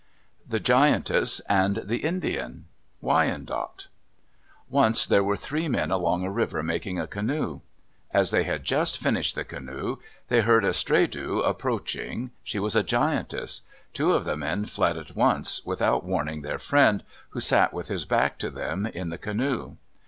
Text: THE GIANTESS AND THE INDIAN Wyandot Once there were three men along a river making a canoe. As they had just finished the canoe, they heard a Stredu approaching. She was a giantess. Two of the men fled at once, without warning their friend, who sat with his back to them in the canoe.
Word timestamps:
THE 0.49 0.59
GIANTESS 0.59 1.41
AND 1.41 1.83
THE 1.85 1.99
INDIAN 2.03 2.65
Wyandot 3.01 3.87
Once 4.67 5.05
there 5.05 5.23
were 5.23 5.37
three 5.37 5.67
men 5.67 5.91
along 5.91 6.23
a 6.23 6.31
river 6.31 6.63
making 6.63 6.97
a 6.99 7.05
canoe. 7.05 7.61
As 8.09 8.31
they 8.31 8.41
had 8.41 8.63
just 8.63 8.97
finished 8.97 9.35
the 9.35 9.43
canoe, 9.43 9.97
they 10.27 10.41
heard 10.41 10.65
a 10.65 10.73
Stredu 10.73 11.41
approaching. 11.47 12.31
She 12.43 12.57
was 12.57 12.75
a 12.75 12.81
giantess. 12.81 13.61
Two 13.93 14.13
of 14.13 14.23
the 14.23 14.35
men 14.35 14.65
fled 14.65 14.97
at 14.97 15.15
once, 15.15 15.63
without 15.65 16.03
warning 16.03 16.41
their 16.41 16.57
friend, 16.57 17.03
who 17.29 17.39
sat 17.39 17.71
with 17.71 17.87
his 17.89 18.03
back 18.05 18.39
to 18.39 18.49
them 18.49 18.87
in 18.87 19.09
the 19.11 19.19
canoe. 19.19 19.75